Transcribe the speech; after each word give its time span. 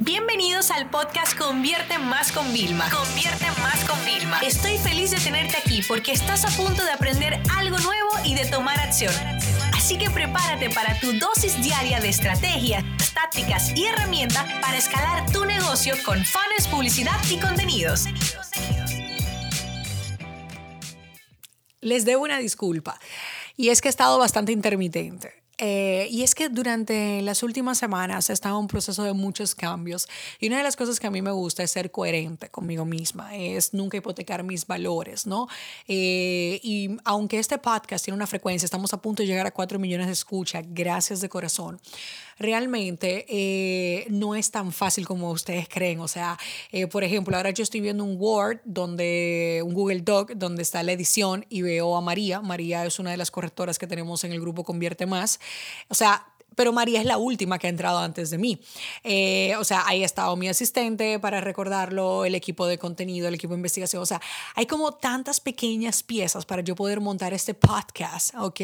Bienvenidos 0.00 0.70
al 0.70 0.88
podcast 0.90 1.36
Convierte 1.38 1.98
Más 1.98 2.32
con 2.32 2.52
Vilma. 2.52 2.88
Convierte 2.90 3.46
Más 3.60 3.84
con 3.84 4.02
Vilma. 4.04 4.40
Estoy 4.40 4.78
feliz 4.78 5.10
de 5.10 5.18
tenerte 5.18 5.56
aquí 5.58 5.82
porque 5.86 6.12
estás 6.12 6.44
a 6.44 6.56
punto 6.56 6.82
de 6.82 6.90
aprender 6.90 7.38
algo 7.56 7.78
nuevo 7.78 8.10
y 8.24 8.34
de 8.34 8.46
tomar 8.46 8.78
acción. 8.80 9.12
Así 9.74 9.98
que 9.98 10.10
prepárate 10.10 10.70
para 10.70 10.98
tu 10.98 11.12
dosis 11.18 11.62
diaria 11.62 12.00
de 12.00 12.08
estrategias, 12.08 12.82
tácticas 13.12 13.76
y 13.76 13.84
herramientas 13.84 14.50
para 14.60 14.78
escalar 14.78 15.30
tu 15.30 15.44
negocio 15.44 15.94
con 16.04 16.24
fans, 16.24 16.66
publicidad 16.70 17.18
y 17.30 17.38
contenidos. 17.38 18.06
Les 21.80 22.04
debo 22.04 22.24
una 22.24 22.38
disculpa 22.38 22.98
y 23.56 23.68
es 23.68 23.80
que 23.82 23.88
he 23.88 23.90
estado 23.90 24.18
bastante 24.18 24.52
intermitente. 24.52 25.41
Eh, 25.64 26.08
y 26.10 26.24
es 26.24 26.34
que 26.34 26.48
durante 26.48 27.22
las 27.22 27.44
últimas 27.44 27.78
semanas 27.78 28.28
he 28.28 28.32
estado 28.32 28.56
en 28.56 28.62
un 28.62 28.66
proceso 28.66 29.04
de 29.04 29.12
muchos 29.12 29.54
cambios 29.54 30.08
y 30.40 30.48
una 30.48 30.56
de 30.56 30.64
las 30.64 30.74
cosas 30.74 30.98
que 30.98 31.06
a 31.06 31.10
mí 31.12 31.22
me 31.22 31.30
gusta 31.30 31.62
es 31.62 31.70
ser 31.70 31.92
coherente 31.92 32.48
conmigo 32.48 32.84
misma, 32.84 33.36
es 33.36 33.72
nunca 33.72 33.96
hipotecar 33.96 34.42
mis 34.42 34.66
valores, 34.66 35.24
¿no? 35.24 35.46
Eh, 35.86 36.58
y 36.64 36.96
aunque 37.04 37.38
este 37.38 37.58
podcast 37.58 38.04
tiene 38.04 38.16
una 38.16 38.26
frecuencia, 38.26 38.64
estamos 38.66 38.92
a 38.92 39.00
punto 39.00 39.22
de 39.22 39.28
llegar 39.28 39.46
a 39.46 39.52
4 39.52 39.78
millones 39.78 40.08
de 40.08 40.14
escuchas, 40.14 40.64
gracias 40.68 41.20
de 41.20 41.28
corazón 41.28 41.80
realmente 42.38 43.26
eh, 43.28 44.06
no 44.10 44.34
es 44.34 44.50
tan 44.50 44.72
fácil 44.72 45.06
como 45.06 45.30
ustedes 45.30 45.68
creen. 45.68 46.00
O 46.00 46.08
sea, 46.08 46.38
por 46.90 47.04
ejemplo, 47.04 47.36
ahora 47.36 47.50
yo 47.50 47.62
estoy 47.62 47.80
viendo 47.80 48.04
un 48.04 48.16
Word, 48.18 48.60
donde, 48.64 49.62
un 49.64 49.74
Google 49.74 50.00
Doc, 50.00 50.32
donde 50.32 50.62
está 50.62 50.82
la 50.82 50.92
edición 50.92 51.44
y 51.48 51.62
veo 51.62 51.96
a 51.96 52.00
María. 52.00 52.40
María 52.40 52.84
es 52.84 52.98
una 52.98 53.10
de 53.10 53.16
las 53.16 53.30
correctoras 53.30 53.78
que 53.78 53.86
tenemos 53.86 54.24
en 54.24 54.32
el 54.32 54.40
grupo 54.40 54.64
Convierte 54.64 55.06
Más. 55.06 55.40
O 55.88 55.94
sea, 55.94 56.26
pero 56.54 56.72
María 56.72 57.00
es 57.00 57.06
la 57.06 57.18
última 57.18 57.58
que 57.58 57.66
ha 57.66 57.70
entrado 57.70 57.98
antes 57.98 58.30
de 58.30 58.38
mí. 58.38 58.60
Eh, 59.04 59.54
o 59.58 59.64
sea, 59.64 59.86
ahí 59.86 60.02
ha 60.02 60.06
estado 60.06 60.36
mi 60.36 60.48
asistente 60.48 61.18
para 61.18 61.40
recordarlo, 61.40 62.24
el 62.24 62.34
equipo 62.34 62.66
de 62.66 62.78
contenido, 62.78 63.28
el 63.28 63.34
equipo 63.34 63.52
de 63.52 63.58
investigación. 63.58 64.02
O 64.02 64.06
sea, 64.06 64.20
hay 64.54 64.66
como 64.66 64.92
tantas 64.92 65.40
pequeñas 65.40 66.02
piezas 66.02 66.44
para 66.44 66.62
yo 66.62 66.74
poder 66.74 67.00
montar 67.00 67.32
este 67.32 67.54
podcast, 67.54 68.34
¿ok? 68.36 68.60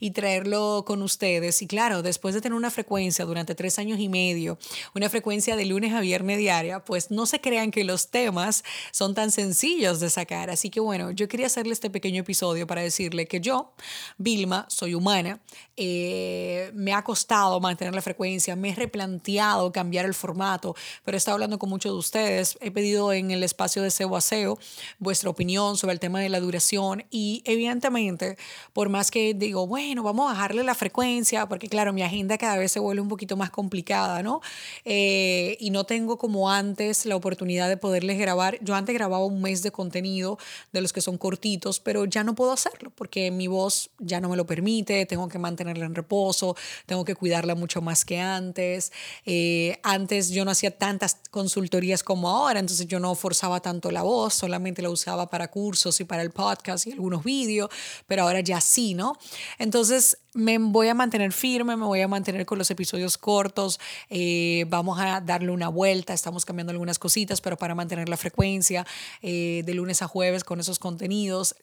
Y 0.00 0.10
traerlo 0.12 0.84
con 0.86 1.02
ustedes. 1.02 1.62
Y 1.62 1.66
claro, 1.66 2.02
después 2.02 2.34
de 2.34 2.40
tener 2.40 2.56
una 2.56 2.70
frecuencia 2.70 3.24
durante 3.24 3.54
tres 3.54 3.78
años 3.78 3.98
y 3.98 4.08
medio, 4.08 4.58
una 4.94 5.08
frecuencia 5.08 5.56
de 5.56 5.64
lunes 5.64 5.92
a 5.92 6.00
viernes 6.00 6.38
diaria, 6.38 6.84
pues 6.84 7.10
no 7.10 7.26
se 7.26 7.40
crean 7.40 7.70
que 7.70 7.84
los 7.84 8.08
temas 8.08 8.64
son 8.92 9.14
tan 9.14 9.30
sencillos 9.30 10.00
de 10.00 10.10
sacar. 10.10 10.50
Así 10.50 10.70
que 10.70 10.80
bueno, 10.80 11.10
yo 11.10 11.28
quería 11.28 11.46
hacerle 11.46 11.72
este 11.72 11.90
pequeño 11.90 12.20
episodio 12.22 12.66
para 12.66 12.82
decirle 12.82 13.26
que 13.26 13.40
yo, 13.40 13.72
Vilma, 14.18 14.66
soy 14.68 14.94
humana, 14.94 15.40
eh, 15.76 16.70
me 16.74 16.92
ha 16.92 17.02
costado 17.02 17.15
mantener 17.60 17.94
la 17.94 18.02
frecuencia, 18.02 18.56
me 18.56 18.70
he 18.70 18.74
replanteado 18.74 19.72
cambiar 19.72 20.04
el 20.04 20.14
formato, 20.14 20.74
pero 21.04 21.16
he 21.16 21.18
estado 21.18 21.34
hablando 21.34 21.58
con 21.58 21.68
muchos 21.68 21.92
de 21.92 21.98
ustedes, 21.98 22.58
he 22.60 22.70
pedido 22.70 23.12
en 23.12 23.30
el 23.30 23.42
espacio 23.42 23.82
de 23.82 23.90
SEO 23.90 24.16
a 24.16 24.20
SEO 24.20 24.58
vuestra 24.98 25.30
opinión 25.30 25.76
sobre 25.76 25.94
el 25.94 26.00
tema 26.00 26.20
de 26.20 26.28
la 26.28 26.40
duración 26.40 27.04
y 27.10 27.42
evidentemente, 27.44 28.36
por 28.72 28.88
más 28.88 29.10
que 29.10 29.34
digo, 29.34 29.66
bueno, 29.66 30.02
vamos 30.02 30.30
a 30.30 30.34
bajarle 30.34 30.62
la 30.62 30.74
frecuencia, 30.74 31.46
porque 31.46 31.68
claro, 31.68 31.92
mi 31.92 32.02
agenda 32.02 32.38
cada 32.38 32.56
vez 32.58 32.72
se 32.72 32.80
vuelve 32.80 33.00
un 33.00 33.08
poquito 33.08 33.36
más 33.36 33.50
complicada, 33.50 34.22
¿no? 34.22 34.40
Eh, 34.84 35.56
y 35.60 35.70
no 35.70 35.84
tengo 35.84 36.18
como 36.18 36.50
antes 36.50 37.06
la 37.06 37.16
oportunidad 37.16 37.68
de 37.68 37.76
poderles 37.76 38.18
grabar. 38.18 38.58
Yo 38.62 38.74
antes 38.74 38.94
grababa 38.94 39.24
un 39.24 39.40
mes 39.40 39.62
de 39.62 39.70
contenido 39.70 40.38
de 40.72 40.80
los 40.80 40.92
que 40.92 41.00
son 41.00 41.18
cortitos, 41.18 41.80
pero 41.80 42.04
ya 42.04 42.24
no 42.24 42.34
puedo 42.34 42.52
hacerlo 42.52 42.92
porque 42.94 43.30
mi 43.30 43.46
voz 43.46 43.90
ya 43.98 44.20
no 44.20 44.28
me 44.28 44.36
lo 44.36 44.46
permite, 44.46 45.06
tengo 45.06 45.28
que 45.28 45.38
mantener 45.38 45.78
en 45.78 45.94
reposo, 45.94 46.56
tengo 46.86 47.04
que 47.06 47.14
cuidarla 47.14 47.54
mucho 47.54 47.80
más 47.80 48.04
que 48.04 48.20
antes. 48.20 48.92
Eh, 49.24 49.78
antes 49.82 50.28
yo 50.28 50.44
no 50.44 50.50
hacía 50.50 50.76
tantas 50.76 51.16
consultorías 51.30 52.02
como 52.02 52.28
ahora, 52.28 52.60
entonces 52.60 52.86
yo 52.86 53.00
no 53.00 53.14
forzaba 53.14 53.60
tanto 53.60 53.90
la 53.90 54.02
voz, 54.02 54.34
solamente 54.34 54.82
la 54.82 54.90
usaba 54.90 55.30
para 55.30 55.48
cursos 55.48 55.98
y 56.00 56.04
para 56.04 56.22
el 56.22 56.30
podcast 56.30 56.86
y 56.86 56.92
algunos 56.92 57.24
vídeos, 57.24 57.70
pero 58.06 58.24
ahora 58.24 58.40
ya 58.40 58.60
sí, 58.60 58.92
¿no? 58.92 59.16
Entonces 59.58 60.18
me 60.34 60.58
voy 60.58 60.88
a 60.88 60.94
mantener 60.94 61.32
firme, 61.32 61.76
me 61.76 61.86
voy 61.86 62.02
a 62.02 62.08
mantener 62.08 62.44
con 62.44 62.58
los 62.58 62.70
episodios 62.70 63.16
cortos, 63.16 63.80
eh, 64.10 64.66
vamos 64.68 65.00
a 65.00 65.22
darle 65.22 65.50
una 65.50 65.70
vuelta, 65.70 66.12
estamos 66.12 66.44
cambiando 66.44 66.72
algunas 66.72 66.98
cositas, 66.98 67.40
pero 67.40 67.56
para 67.56 67.74
mantener 67.74 68.10
la 68.10 68.18
frecuencia 68.18 68.86
eh, 69.22 69.62
de 69.64 69.72
lunes 69.74 70.02
a 70.02 70.08
jueves 70.08 70.44
con 70.44 70.60
esos 70.60 70.78
contenidos, 70.78 71.56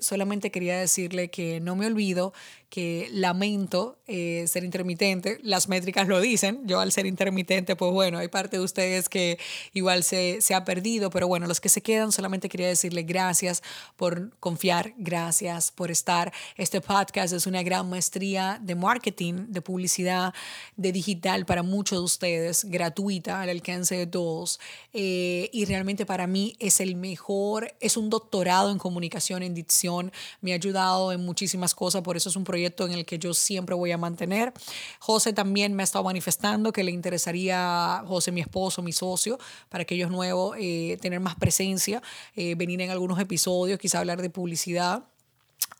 solamente 0.00 0.50
quería 0.50 0.78
decirle 0.78 1.30
que 1.30 1.60
no 1.60 1.76
me 1.76 1.86
olvido 1.86 2.34
que 2.70 3.08
lamento 3.12 3.98
eh, 4.06 4.44
ser 4.46 4.62
intermitente. 4.62 5.38
Las 5.42 5.68
métricas 5.68 6.06
lo 6.06 6.20
dicen. 6.20 6.60
Yo 6.66 6.78
al 6.78 6.92
ser 6.92 7.04
intermitente, 7.04 7.74
pues 7.74 7.92
bueno, 7.92 8.18
hay 8.18 8.28
parte 8.28 8.58
de 8.58 8.62
ustedes 8.62 9.08
que 9.08 9.38
igual 9.74 10.04
se, 10.04 10.40
se 10.40 10.54
ha 10.54 10.64
perdido, 10.64 11.10
pero 11.10 11.26
bueno, 11.26 11.48
los 11.48 11.60
que 11.60 11.68
se 11.68 11.80
quedan, 11.82 12.12
solamente 12.12 12.48
quería 12.48 12.68
decirle 12.68 13.02
gracias 13.02 13.62
por 13.96 14.30
confiar, 14.38 14.94
gracias 14.98 15.72
por 15.72 15.90
estar. 15.90 16.32
Este 16.56 16.80
podcast 16.80 17.34
es 17.34 17.48
una 17.48 17.64
gran 17.64 17.90
maestría 17.90 18.60
de 18.62 18.76
marketing, 18.76 19.46
de 19.48 19.62
publicidad, 19.62 20.32
de 20.76 20.92
digital 20.92 21.46
para 21.46 21.64
muchos 21.64 21.98
de 21.98 22.04
ustedes, 22.04 22.64
gratuita, 22.64 23.40
al 23.40 23.48
alcance 23.48 23.96
de 23.96 24.06
todos. 24.06 24.60
Eh, 24.92 25.50
y 25.52 25.64
realmente 25.64 26.06
para 26.06 26.28
mí 26.28 26.54
es 26.60 26.78
el 26.78 26.94
mejor, 26.94 27.74
es 27.80 27.96
un 27.96 28.10
doctorado 28.10 28.70
en 28.70 28.78
comunicación, 28.78 29.42
en 29.42 29.54
dicción. 29.54 30.12
Me 30.40 30.52
ha 30.52 30.54
ayudado 30.54 31.10
en 31.10 31.24
muchísimas 31.24 31.74
cosas, 31.74 32.02
por 32.02 32.16
eso 32.16 32.28
es 32.28 32.36
un 32.36 32.44
proyecto 32.44 32.59
en 32.66 32.92
el 32.92 33.04
que 33.04 33.18
yo 33.18 33.34
siempre 33.34 33.74
voy 33.74 33.92
a 33.92 33.98
mantener. 33.98 34.52
José 34.98 35.32
también 35.32 35.74
me 35.74 35.82
ha 35.82 35.84
estado 35.84 36.04
manifestando 36.04 36.72
que 36.72 36.84
le 36.84 36.90
interesaría, 36.90 38.02
José, 38.06 38.32
mi 38.32 38.40
esposo, 38.40 38.82
mi 38.82 38.92
socio, 38.92 39.38
para 39.68 39.82
aquellos 39.82 40.10
nuevos, 40.10 40.56
eh, 40.58 40.98
tener 41.00 41.20
más 41.20 41.34
presencia, 41.36 42.02
eh, 42.34 42.54
venir 42.54 42.80
en 42.80 42.90
algunos 42.90 43.18
episodios, 43.18 43.78
quizá 43.78 43.98
hablar 43.98 44.22
de 44.22 44.30
publicidad 44.30 45.04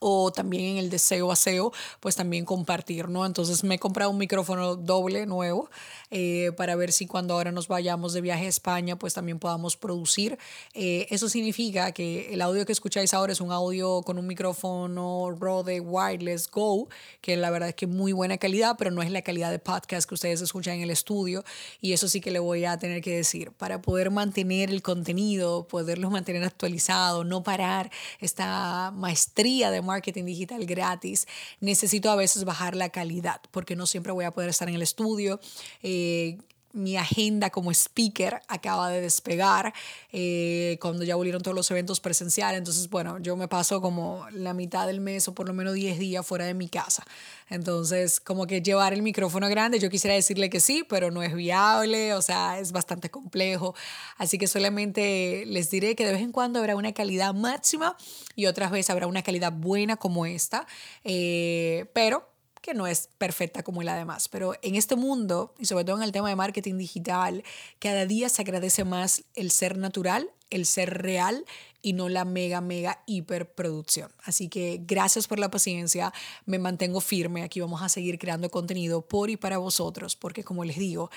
o 0.03 0.31
también 0.31 0.65
en 0.65 0.77
el 0.77 0.89
deseo 0.89 1.31
aseo, 1.31 1.71
pues 1.99 2.15
también 2.15 2.43
compartir, 2.43 3.07
¿no? 3.07 3.23
Entonces 3.25 3.63
me 3.63 3.75
he 3.75 3.79
comprado 3.79 4.09
un 4.09 4.17
micrófono 4.17 4.75
doble 4.75 5.27
nuevo 5.27 5.69
eh, 6.09 6.51
para 6.57 6.75
ver 6.75 6.91
si 6.91 7.05
cuando 7.05 7.35
ahora 7.35 7.51
nos 7.51 7.67
vayamos 7.67 8.13
de 8.13 8.21
viaje 8.21 8.47
a 8.47 8.49
España, 8.49 8.97
pues 8.97 9.13
también 9.13 9.37
podamos 9.37 9.77
producir. 9.77 10.39
Eh, 10.73 11.05
eso 11.11 11.29
significa 11.29 11.91
que 11.91 12.33
el 12.33 12.41
audio 12.41 12.65
que 12.65 12.71
escucháis 12.71 13.13
ahora 13.13 13.31
es 13.31 13.41
un 13.41 13.51
audio 13.51 14.01
con 14.01 14.17
un 14.17 14.25
micrófono 14.25 15.29
Rode 15.39 15.79
Wireless 15.79 16.49
Go, 16.49 16.89
que 17.21 17.37
la 17.37 17.51
verdad 17.51 17.69
es 17.69 17.75
que 17.75 17.85
muy 17.85 18.11
buena 18.11 18.37
calidad, 18.37 18.77
pero 18.79 18.89
no 18.89 19.03
es 19.03 19.11
la 19.11 19.21
calidad 19.21 19.51
de 19.51 19.59
podcast 19.59 20.09
que 20.09 20.15
ustedes 20.15 20.41
escuchan 20.41 20.77
en 20.77 20.81
el 20.81 20.89
estudio. 20.89 21.43
Y 21.79 21.93
eso 21.93 22.07
sí 22.07 22.21
que 22.21 22.31
le 22.31 22.39
voy 22.39 22.65
a 22.65 22.79
tener 22.79 23.03
que 23.03 23.15
decir, 23.15 23.51
para 23.51 23.83
poder 23.83 24.09
mantener 24.09 24.71
el 24.71 24.81
contenido, 24.81 25.67
poderlos 25.67 26.09
mantener 26.09 26.43
actualizados, 26.43 27.23
no 27.23 27.43
parar 27.43 27.91
esta 28.19 28.91
maestría 28.95 29.69
de 29.69 29.90
marketing 29.91 30.25
digital 30.25 30.65
gratis, 30.65 31.27
necesito 31.59 32.09
a 32.09 32.15
veces 32.15 32.43
bajar 32.43 32.75
la 32.75 32.89
calidad 32.89 33.41
porque 33.51 33.75
no 33.75 33.85
siempre 33.85 34.11
voy 34.11 34.25
a 34.25 34.31
poder 34.31 34.49
estar 34.49 34.67
en 34.69 34.75
el 34.75 34.81
estudio. 34.81 35.39
Eh, 35.83 36.37
mi 36.73 36.97
agenda 36.97 37.49
como 37.49 37.71
speaker 37.71 38.41
acaba 38.47 38.89
de 38.89 39.01
despegar 39.01 39.73
eh, 40.11 40.77
cuando 40.81 41.03
ya 41.03 41.15
volvieron 41.15 41.41
todos 41.41 41.55
los 41.55 41.69
eventos 41.71 41.99
presenciales. 41.99 42.57
Entonces, 42.57 42.89
bueno, 42.89 43.19
yo 43.19 43.35
me 43.35 43.47
paso 43.47 43.81
como 43.81 44.25
la 44.31 44.53
mitad 44.53 44.87
del 44.87 45.01
mes 45.01 45.27
o 45.27 45.33
por 45.33 45.47
lo 45.47 45.53
menos 45.53 45.73
10 45.73 45.99
días 45.99 46.25
fuera 46.25 46.45
de 46.45 46.53
mi 46.53 46.69
casa. 46.69 47.03
Entonces, 47.49 48.19
como 48.19 48.47
que 48.47 48.61
llevar 48.61 48.93
el 48.93 49.01
micrófono 49.01 49.49
grande, 49.49 49.79
yo 49.79 49.89
quisiera 49.89 50.15
decirle 50.15 50.49
que 50.49 50.59
sí, 50.59 50.85
pero 50.87 51.11
no 51.11 51.21
es 51.21 51.33
viable, 51.33 52.13
o 52.13 52.21
sea, 52.21 52.59
es 52.59 52.71
bastante 52.71 53.09
complejo. 53.09 53.75
Así 54.17 54.37
que 54.37 54.47
solamente 54.47 55.43
les 55.45 55.69
diré 55.69 55.95
que 55.95 56.05
de 56.05 56.13
vez 56.13 56.21
en 56.21 56.31
cuando 56.31 56.59
habrá 56.59 56.75
una 56.75 56.93
calidad 56.93 57.33
máxima 57.33 57.97
y 58.35 58.45
otras 58.45 58.71
veces 58.71 58.89
habrá 58.89 59.07
una 59.07 59.23
calidad 59.23 59.51
buena 59.51 59.97
como 59.97 60.25
esta. 60.25 60.65
Eh, 61.03 61.85
pero 61.93 62.30
que 62.61 62.73
no 62.73 62.87
es 62.87 63.09
perfecta 63.17 63.63
como 63.63 63.83
la 63.83 63.95
demás, 63.95 64.29
pero 64.29 64.53
en 64.61 64.75
este 64.75 64.95
mundo, 64.95 65.53
y 65.59 65.65
sobre 65.65 65.83
todo 65.83 65.97
en 65.97 66.03
el 66.03 66.11
tema 66.11 66.29
de 66.29 66.35
marketing 66.35 66.77
digital, 66.77 67.43
cada 67.79 68.05
día 68.05 68.29
se 68.29 68.41
agradece 68.41 68.83
más 68.83 69.23
el 69.35 69.51
ser 69.51 69.77
natural, 69.77 70.29
el 70.49 70.65
ser 70.65 71.01
real 71.01 71.45
y 71.81 71.93
no 71.93 72.09
la 72.09 72.25
mega, 72.25 72.61
mega 72.61 73.01
hiperproducción. 73.07 74.11
Así 74.23 74.47
que 74.47 74.81
gracias 74.85 75.27
por 75.27 75.39
la 75.39 75.49
paciencia, 75.49 76.13
me 76.45 76.59
mantengo 76.59 77.01
firme, 77.01 77.43
aquí 77.43 77.59
vamos 77.59 77.81
a 77.81 77.89
seguir 77.89 78.19
creando 78.19 78.51
contenido 78.51 79.01
por 79.01 79.29
y 79.29 79.37
para 79.37 79.57
vosotros, 79.57 80.15
porque 80.15 80.43
como 80.43 80.63
les 80.63 80.77
digo, 80.77 81.09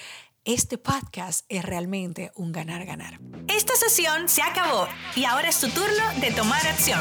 este 0.45 0.79
podcast 0.79 1.45
es 1.49 1.65
realmente 1.65 2.33
un 2.37 2.53
ganar-ganar. 2.53 3.19
Esta 3.49 3.75
sesión 3.77 4.29
se 4.29 4.43
acabó 4.43 4.87
y 5.17 5.25
ahora 5.25 5.49
es 5.49 5.61
tu 5.61 5.69
turno 5.69 6.05
de 6.21 6.33
tomar 6.33 6.67
acción. 6.67 7.01